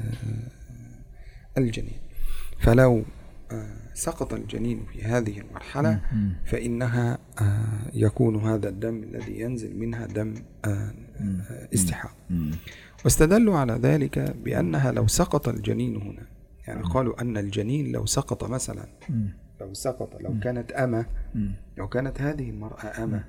[1.58, 1.98] الجنين.
[2.60, 3.04] فلو
[3.52, 6.00] آه، سقط الجنين في هذه المرحلة
[6.46, 10.34] فإنها آه، يكون هذا الدم الذي ينزل منها دم
[10.64, 10.94] آه،
[11.74, 12.14] استحاضة.
[13.04, 16.26] واستدلوا على ذلك بأنها لو سقط الجنين هنا
[16.68, 18.86] يعني قالوا أن الجنين لو سقط مثلا
[19.60, 21.06] لو سقط لو كانت أمة
[21.78, 23.24] لو كانت هذه المرأة أمة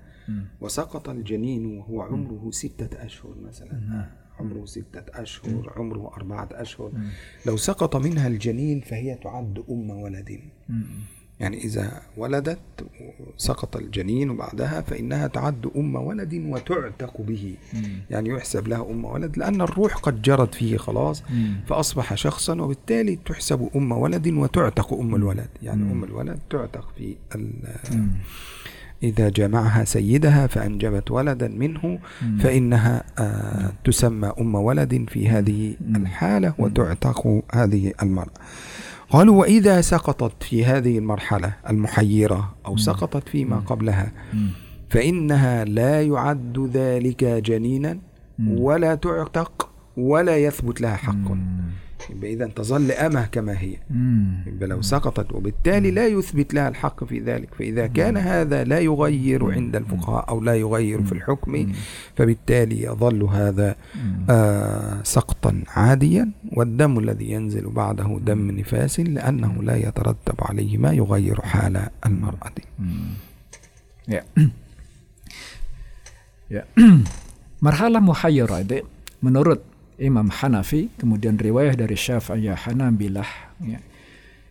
[0.61, 4.07] وسقط الجنين وهو عمره ستة أشهر مثلا
[4.39, 6.91] عمره ستة أشهر عمره أربعة أشهر.
[7.45, 10.39] لو سقط منها الجنين فهي تعد أم ولد.
[11.39, 12.59] يعني إذا ولدت
[13.37, 17.55] سقط الجنين بعدها فإنها تعد أم ولد وتعتق به.
[18.09, 21.23] يعني يحسب لها أم ولد لأن الروح قد جرت فيه خلاص
[21.67, 25.49] فأصبح شخصا وبالتالي تحسب أم ولد وتعتق أم الولد.
[25.63, 27.15] يعني أم الولد تعتق في
[29.03, 31.99] إذا جمعها سيدها فأنجبت ولدا منه
[32.39, 38.33] فإنها آه، تسمى أم ولد في هذه الحالة وتعتق هذه المرأة.
[39.09, 44.11] قالوا وإذا سقطت في هذه المرحلة المحيرة أو سقطت فيما قبلها
[44.89, 47.97] فإنها لا يعد ذلك جنينا
[48.47, 51.31] ولا تعتق ولا يثبت لها حق.
[52.09, 53.77] يبقى إذا تظل أمة كما هي.
[54.47, 57.49] يبقى لو سقطت وبالتالي لا يثبت لها الحق في ذلك.
[57.53, 61.73] فإذا كان هذا لا يغير عند الفقهاء أو لا يغير في الحكم
[62.15, 63.75] فبالتالي يظل هذا
[64.29, 71.41] آه سقطا عاديا والدم الذي ينزل بعده دم نفاس لأنه لا يترتب عليه ما يغير
[71.41, 72.55] حال المرأة.
[77.65, 78.85] Marhalah muhayyirah itu
[79.25, 79.65] menurut
[79.97, 83.31] Imam Hanafi, kemudian riwayah dari Syafi'iyah Hanabilah,
[83.63, 83.79] ya.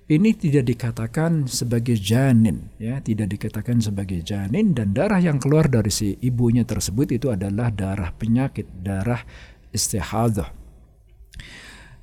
[0.04, 5.88] Ini tidak dikatakan sebagai janin, ya, tidak dikatakan sebagai janin dan darah yang keluar dari
[5.88, 9.24] si ibunya tersebut itu adalah darah penyakit, darah
[9.72, 10.52] istihadah.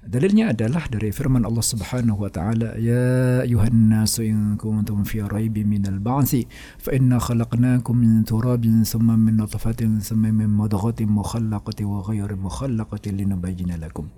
[0.01, 5.69] Dalilnya adalah dari firman Allah Subhanahu wa taala, "Ya ayuhan nasu in kuntum fi raibin
[5.69, 6.49] minal ba'tsi
[6.81, 13.13] fa inna khalaqnakum min turabin thumma min nutfatin thumma min mudghatin mukhallaqatin wa ghayri mukhallaqatin
[13.13, 14.09] linubayyana lakum."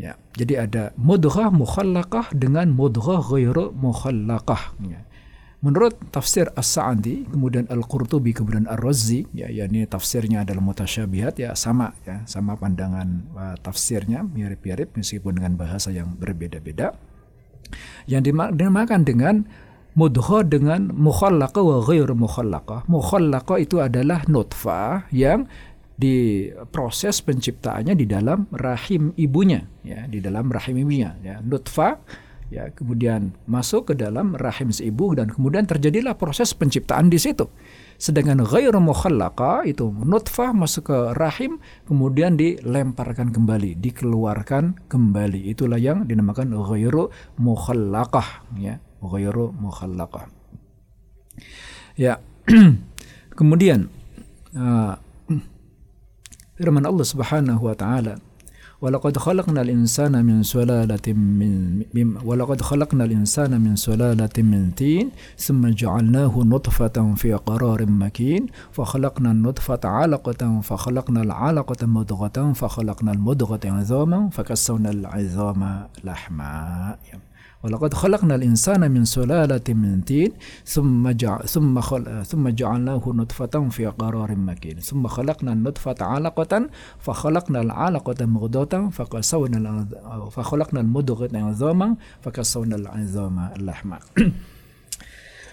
[0.00, 4.80] Ya, jadi ada mudghah mukhallaqah dengan mudghah ghairu mukhallaqah.
[4.80, 5.04] Ya.
[5.60, 12.24] Menurut tafsir As-Sa'di, kemudian Al-Qurtubi, kemudian Ar-Razi, ya, yakni tafsirnya adalah mutasyabihat, ya sama, ya
[12.24, 16.96] sama pandangan uh, tafsirnya, mirip-mirip meskipun dengan bahasa yang berbeda-beda.
[18.08, 19.44] Yang dinamakan dengan
[19.92, 22.88] mudghah dengan mukhallaqah wa ghairu mukhallaqah.
[22.88, 25.44] Mukhallaqah itu adalah nutfah yang
[26.00, 32.00] di proses penciptaannya di dalam rahim ibunya, ya di dalam rahim ibunya, ya nutfah
[32.50, 37.46] ya kemudian masuk ke dalam rahim si ibu dan kemudian terjadilah proses penciptaan di situ.
[38.00, 45.48] Sedangkan ghairu mukhallaqa itu nutfah masuk ke rahim kemudian dilemparkan kembali, dikeluarkan kembali.
[45.52, 47.08] Itulah yang dinamakan ghairu
[47.38, 50.28] mukhallaqah ya, ghairu mukhallaqah.
[51.96, 52.20] Ya.
[53.40, 53.88] kemudian
[54.52, 55.00] uh,
[56.60, 58.20] firman Allah Subhanahu wa taala
[58.82, 66.38] ولقد خلقنا الإنسان من سلالة من, ولقد خلقنا الإنسان من سلالة من طين ثم جعلناه
[66.38, 75.86] نطفة في قرار مكين فخلقنا النطفة علقة فخلقنا العلقة مضغة فخلقنا المضغة عظاما فكسونا العظام
[76.04, 76.96] لحما.
[77.60, 80.32] Walaqad khalaqnal insana min sulalatin min tin
[80.64, 84.80] thumma ja'a thumma khal thumma ja'alnahu nutfatan fi qararin makin.
[84.80, 86.72] Thumma khalaqna nutfata 'alaqatan
[87.04, 89.60] fa khalaqna al-'alaqata mudghatan fa qasawna
[90.32, 92.30] fa khalaqna al-mudghata 'idhaman fa
[93.60, 93.98] lahma.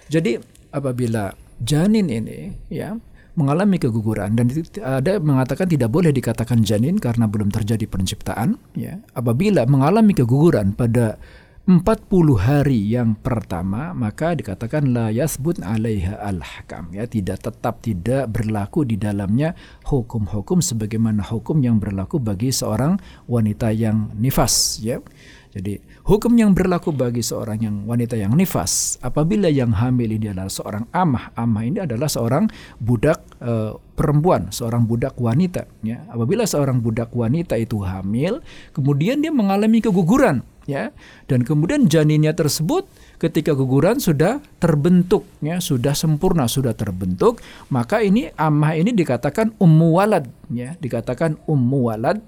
[0.08, 0.40] Jadi
[0.72, 2.96] apabila janin ini ya
[3.38, 4.50] mengalami keguguran dan
[4.82, 11.22] ada mengatakan tidak boleh dikatakan janin karena belum terjadi penciptaan ya apabila mengalami keguguran pada
[11.68, 16.96] 40 hari yang pertama maka dikatakan la yasbut alaiha al-hakam.
[16.96, 19.52] Ya tidak tetap tidak berlaku di dalamnya
[19.84, 22.96] hukum-hukum sebagaimana hukum yang berlaku bagi seorang
[23.28, 25.04] wanita yang nifas ya.
[25.52, 25.76] Jadi
[26.08, 30.88] hukum yang berlaku bagi seorang yang wanita yang nifas apabila yang hamil ini adalah seorang
[30.96, 31.36] amah.
[31.36, 32.48] Amah ini adalah seorang
[32.80, 36.00] budak e, perempuan seorang budak wanita ya.
[36.16, 38.40] Apabila seorang budak wanita itu hamil
[38.72, 40.92] kemudian dia mengalami keguguran ya
[41.32, 42.86] dan kemudian janinnya tersebut
[43.18, 47.40] ketika guguran sudah terbentuk ya sudah sempurna sudah terbentuk
[47.72, 52.20] maka ini amah ini dikatakan ummu walad ya dikatakan ummu walad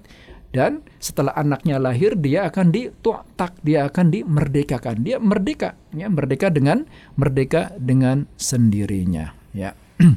[0.50, 5.06] dan setelah anaknya lahir dia akan dituak dia akan dimerdekakan.
[5.06, 9.78] Dia merdeka ya merdeka dengan merdeka dengan sendirinya ya.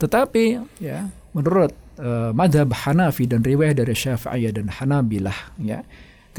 [0.00, 0.44] Tetapi
[0.78, 5.82] ya menurut uh, madhab Hanafi dan riwayat dari Syafi'iyah dan Hanabilah ya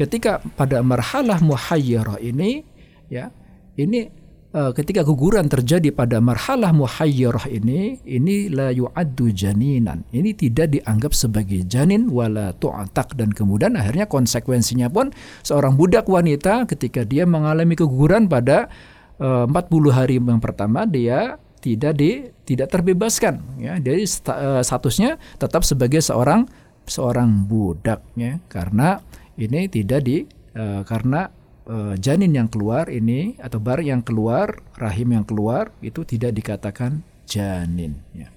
[0.00, 2.64] ketika pada marhalah muhayyirah ini
[3.12, 3.28] ya
[3.76, 4.08] ini
[4.56, 10.08] uh, ketika guguran terjadi pada marhalah muhayyirah ini ini la yu'addu janinan.
[10.08, 15.12] Ini tidak dianggap sebagai janin wala tu'atak dan kemudian akhirnya konsekuensinya pun
[15.44, 18.72] seorang budak wanita ketika dia mengalami keguguran pada
[19.20, 23.76] uh, 40 hari yang pertama dia tidak di tidak terbebaskan ya.
[23.76, 26.48] Jadi uh, statusnya tetap sebagai seorang
[26.88, 28.40] seorang budak ya.
[28.48, 28.98] Karena
[29.39, 30.23] ini tidak di
[30.55, 31.29] uh, karena
[31.67, 37.03] uh, janin yang keluar ini atau bar yang keluar rahim yang keluar itu tidak dikatakan
[37.25, 38.35] janin ya.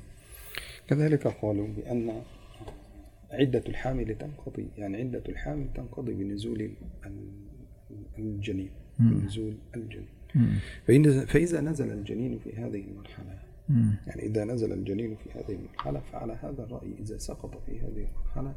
[0.88, 2.22] كذلك قالوا بأن
[3.30, 6.70] عدة الحامل تنقضي يعني عدة الحامل تنقضي بنزول
[8.18, 10.08] الجنين بنزول الجنين
[11.26, 13.38] فإذا نزل الجنين في هذه المرحلة
[14.06, 18.54] يعني إذا نزل الجنين في هذه المرحلة فعلى هذا الرأي إذا سقط في هذه المرحلة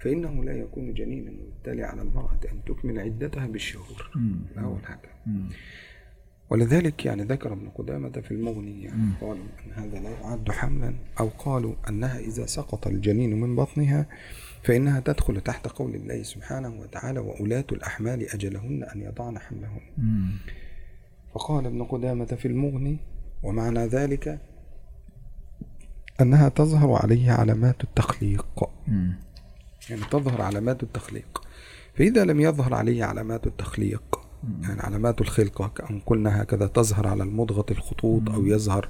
[0.00, 4.10] فإنه لا يكون جنينا وبالتالي على المرأة أن تكمل عدتها بالشهور.
[4.58, 5.10] أول حاجة
[6.50, 11.28] ولذلك يعني ذكر ابن قدامة في المغني يعني قالوا أن هذا لا يعد حملا أو
[11.28, 14.06] قالوا أنها إذا سقط الجنين من بطنها
[14.62, 19.80] فإنها تدخل تحت قول الله سبحانه وتعالى وأولاة الأحمال أجلهن أن يضعن حملهن.
[21.34, 22.98] فقال ابن قدامة في المغني
[23.42, 24.40] ومعنى ذلك
[26.20, 28.70] أنها تظهر عليه علامات التخليق.
[29.90, 31.42] يعني تظهر علامات التخليق.
[31.94, 34.20] فإذا لم يظهر عليه علامات التخليق
[34.62, 38.88] يعني علامات الخلقة كأن قلنا هكذا تظهر على المضغة الخطوط أو يظهر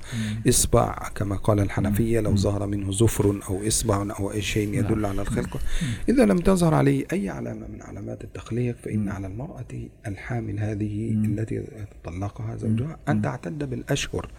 [0.49, 5.23] إصبع كما قال الحنفية لو ظهر منه زفر أو إصبع أو أي شيء يدل على
[5.23, 5.61] الخلقة
[6.09, 11.65] إذا لم تظهر عليه أي علامة من علامات التخليق فإن على المرأة الحامل هذه التي
[12.05, 14.31] طلقها زوجها أن تعتد بالأشهر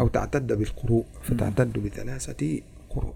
[0.00, 2.60] أو تعتد بالقروء فتعتد بثلاثة
[2.90, 3.14] قروء.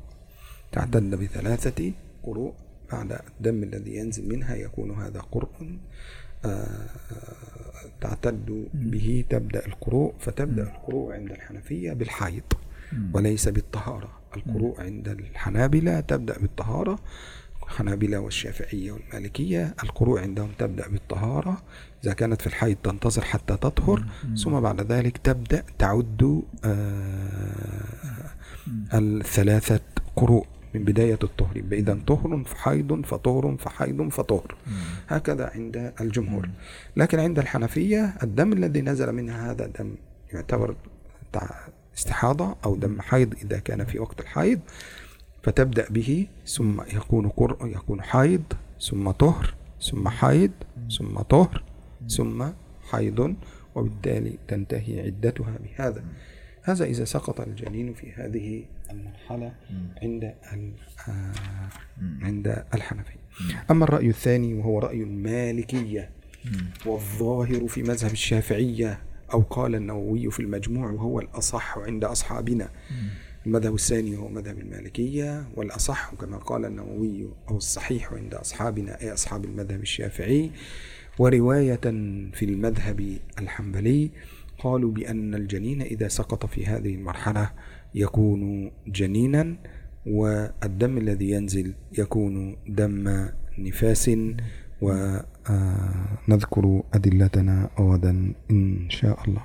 [0.72, 2.54] تعتد بثلاثة قروء.
[2.92, 5.78] بعد الدم الذي ينزل منها يكون هذا قرء
[8.00, 12.42] تعتد به تبدأ القروء فتبدأ القروء عند الحنفية بالحيض
[13.14, 14.10] وليس بالطهارة.
[14.36, 16.98] القروء عند الحنابلة تبدأ بالطهارة
[17.62, 21.62] الحنابلة والشافعية والمالكية القروء عندهم تبدأ بالطهارة
[22.04, 24.04] إذا كانت في الحيض تنتظر حتى تطهر
[24.44, 26.42] ثم بعد ذلك تبدأ تعد
[28.94, 29.80] الثلاثة
[30.16, 30.46] قروء.
[30.76, 31.62] من بداية الطهر.
[31.72, 34.54] إذا طهر فحيض فطهر فحيض فطهر
[35.08, 36.48] هكذا عند الجمهور.
[36.96, 39.94] لكن عند الحنفية الدم الذي نزل منها هذا دم
[40.32, 40.74] يعتبر
[41.96, 44.60] استحاضة أو دم حيض إذا كان في وقت الحيض
[45.42, 48.42] فتبدأ به ثم يكون قرء يكون حيض
[48.80, 50.50] ثم طهر ثم حيض
[50.98, 51.62] ثم طهر
[52.08, 52.44] ثم
[52.90, 53.34] حيض
[53.74, 56.04] وبالتالي تنتهي عدتها بهذا.
[56.62, 59.52] هذا إذا سقط الجنين في هذه المرحلة
[60.02, 60.34] عند
[62.22, 63.20] عند الحنفية.
[63.70, 66.10] أما الرأي الثاني وهو رأي المالكية
[66.86, 69.02] والظاهر في مذهب الشافعية
[69.32, 72.68] أو قال النووي في المجموع وهو الأصح عند أصحابنا.
[73.46, 79.44] المذهب الثاني هو مذهب المالكية والأصح كما قال النووي أو الصحيح عند أصحابنا أي أصحاب
[79.44, 80.50] المذهب الشافعي.
[81.18, 81.80] ورواية
[82.32, 84.10] في المذهب الحنبلي
[84.58, 87.50] قالوا بأن الجنين إذا سقط في هذه المرحلة
[87.95, 89.55] يكون جنينا
[90.05, 93.27] والدم الذي ينزل يكون دم
[93.57, 94.11] نفاس
[94.81, 99.43] ونذكر أدلتنا غدا إن شاء الله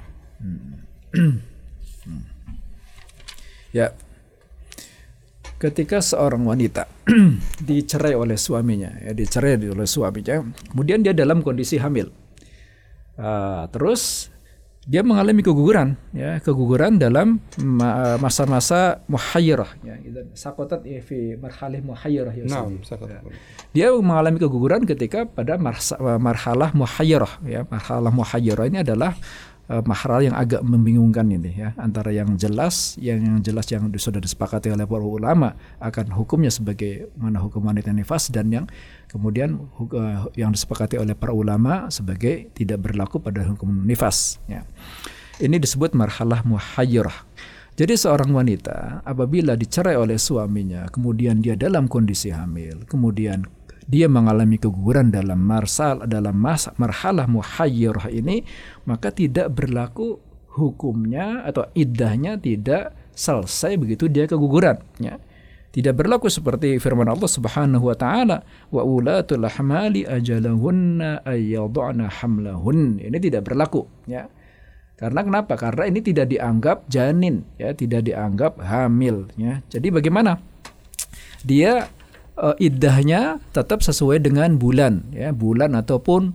[3.77, 3.93] Ya,
[5.61, 6.89] ketika seorang wanita
[7.69, 12.09] dicerai oleh suaminya, ya dicerai oleh suaminya, kemudian dia dalam kondisi hamil,
[13.21, 14.30] uh, terus
[14.90, 17.38] dia mengalami keguguran ya keguguran dalam
[18.18, 19.96] masa-masa muhayyirah ya
[20.34, 23.22] sakotat fi marhalih muhayyirah ya, nah, ya.
[23.72, 25.62] dia mengalami keguguran ketika pada
[26.18, 27.62] marhalah muhayyirah ya.
[27.70, 29.14] Marhalah muhayyirah ini adalah
[29.72, 34.20] uh, mahral yang agak membingungkan ini ya antara yang jelas yang, yang jelas yang sudah
[34.20, 38.66] disepakati oleh para ulama akan hukumnya sebagai mana hukum wanita nifas dan yang
[39.08, 44.68] kemudian uh, yang disepakati oleh para ulama sebagai tidak berlaku pada hukum nifas ya.
[45.42, 47.26] Ini disebut marhalah muhayyirah.
[47.74, 53.50] Jadi seorang wanita apabila dicerai oleh suaminya, kemudian dia dalam kondisi hamil, kemudian
[53.92, 58.48] dia mengalami keguguran dalam marsal dalam mas marhalah muhayyirah ini
[58.88, 60.16] maka tidak berlaku
[60.56, 65.20] hukumnya atau iddahnya tidak selesai begitu dia keguguran ya.
[65.72, 68.44] Tidak berlaku seperti firman Allah Subhanahu wa taala
[68.76, 73.00] wa ulatul ahmali ajalahunna ayyadhna hamlahun.
[73.00, 74.28] Ini tidak berlaku ya.
[75.00, 75.56] Karena kenapa?
[75.56, 79.64] Karena ini tidak dianggap janin ya tidak dianggap hamil ya.
[79.72, 80.44] Jadi bagaimana?
[81.48, 81.88] Dia
[82.42, 85.30] uh, iddahnya tetap sesuai dengan bulan ya.
[85.32, 86.34] Bulan ataupun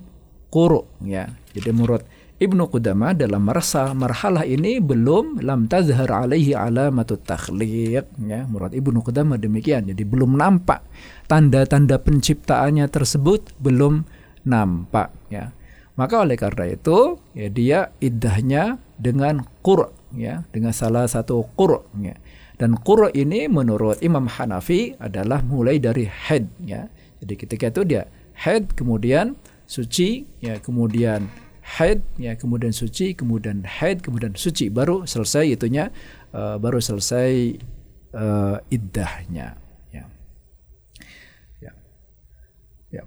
[0.48, 1.26] quru ya.
[1.52, 8.40] Jadi menurut Ibnu Qudamah dalam merasa marhalah ini belum lam tazhar alaihi alamatut takhliq ya.
[8.46, 9.88] Menurut Ibnu Qudamah demikian.
[9.88, 10.84] Jadi belum nampak
[11.26, 14.06] tanda-tanda penciptaannya tersebut belum
[14.46, 15.50] nampak ya.
[15.96, 22.14] Maka oleh karena itu ya dia iddahnya dengan qur ya dengan salah satu qur ya
[22.56, 26.88] dan qur ini menurut Imam Hanafi adalah mulai dari head ya.
[27.20, 29.36] Jadi ketika itu dia head kemudian
[29.68, 31.28] suci ya kemudian
[31.60, 35.92] head ya kemudian suci kemudian head kemudian suci baru selesai itunya
[36.32, 37.60] uh, baru selesai
[38.16, 39.60] uh, iddahnya
[39.92, 40.04] ya.
[41.60, 41.72] Ya.
[42.88, 43.02] Ya,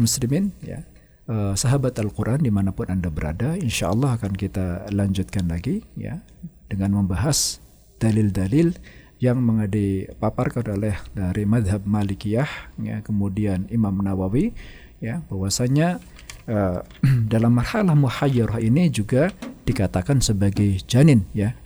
[0.00, 0.80] muslimin ya.
[1.26, 6.22] Uh, sahabat Al-Quran di mana pun Anda berada, insya Allah akan kita lanjutkan lagi ya
[6.70, 7.58] dengan membahas
[7.98, 8.78] dalil-dalil
[9.18, 14.52] yang dipaparkan oleh dari madhab Malikiyah ya kemudian Imam Nawawi
[15.00, 15.98] ya bahwasanya
[16.46, 16.84] uh,
[17.32, 19.32] dalam marhalah muhayyirah ini juga
[19.66, 21.58] dikatakan sebagai janin ya.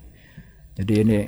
[0.81, 1.21] Jadi ini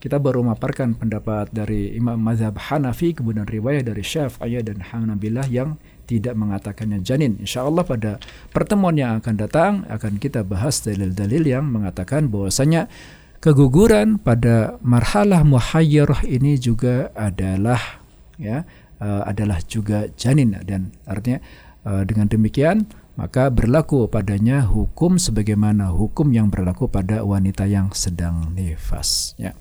[0.00, 5.76] kita baru memaparkan pendapat dari Imam Mazhab Hanafi kemudian riwayat dari Syafi'i dan Hanabilah yang
[6.10, 7.38] tidak mengatakannya janin.
[7.38, 8.18] Insya Allah pada
[8.50, 12.90] pertemuan yang akan datang akan kita bahas dalil-dalil yang mengatakan bahwasanya
[13.38, 18.02] keguguran pada marhalah muhayyirah ini juga adalah
[18.34, 18.66] ya
[18.98, 20.58] uh, adalah juga janin.
[20.66, 21.38] Dan artinya
[21.86, 28.50] uh, dengan demikian maka berlaku padanya hukum sebagaimana hukum yang berlaku pada wanita yang sedang
[28.58, 29.54] nifas ya.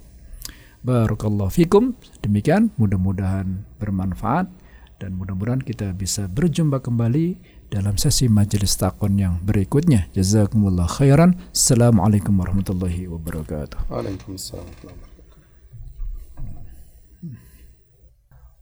[0.80, 1.91] Barakallahu fikum.
[2.24, 4.47] Demikian mudah-mudahan bermanfaat
[5.00, 7.39] dan mudah-mudahan kita bisa berjumpa kembali
[7.72, 10.12] dalam sesi majelis takon yang berikutnya.
[10.12, 11.39] Jazakumullah khairan.
[11.56, 13.88] Assalamualaikum warahmatullahi wabarakatuh.
[13.88, 14.68] Waalaikumsalam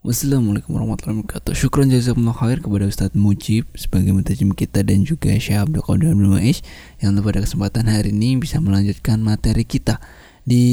[0.08, 1.52] Wassalamualaikum warahmatullahi wabarakatuh.
[1.52, 6.32] Syukran jazakumullah khair kepada Ustaz Mujib sebagai mutajim kita dan juga Syekh Abdul Qadir bin
[6.32, 6.64] Maish
[7.04, 10.00] yang pada kesempatan hari ini bisa melanjutkan materi kita
[10.48, 10.64] di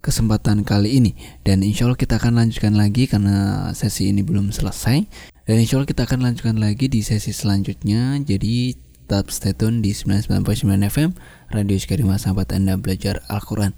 [0.00, 5.04] kesempatan kali ini dan insya Allah kita akan lanjutkan lagi karena sesi ini belum selesai
[5.48, 8.20] dan insya Allah kita akan lanjutkan lagi di sesi selanjutnya.
[8.20, 8.76] Jadi
[9.08, 10.44] tetap stay tune di 99.9
[10.92, 11.16] FM
[11.48, 13.72] Radio Sekarima Sahabat Anda Belajar Al-Quran.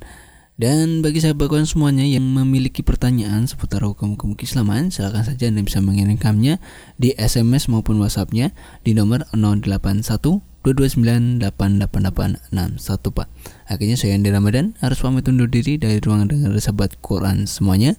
[0.58, 6.58] Dan bagi sahabat semuanya yang memiliki pertanyaan seputar hukum-hukum keislaman, silakan saja Anda bisa mengirimkannya
[6.98, 8.50] di SMS maupun WhatsAppnya
[8.82, 13.28] di nomor 081 2298886 Pak.
[13.64, 17.96] Akhirnya saya Andi Ramadan harus pamit undur diri dari ruangan dengar sahabat Quran semuanya.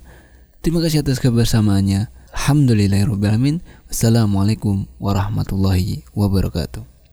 [0.62, 2.14] Terima kasih atas kebersamaannya.
[2.32, 3.66] Alhamdulillahirrahmanirrahim.
[3.90, 6.91] Wassalamualaikum warahmatullahi wabarakatuh.